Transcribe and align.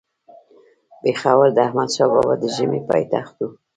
پيښور 1.01 1.47
د 1.53 1.57
احمدشاه 1.67 2.09
بابا 2.13 2.33
د 2.41 2.43
ژمي 2.55 2.81
پايتخت 2.89 3.35
وو 3.39 3.49